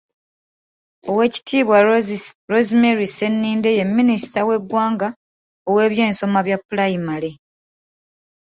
Oweekitiibwa 1.09 1.77
Rosemary 2.51 3.07
Sseninde 3.09 3.69
ye 3.77 3.85
Minisita 3.97 4.39
w'eggwanga 4.47 5.07
ow'ebyensoma 5.69 6.39
bya 6.47 6.57
pulayimale. 6.65 7.31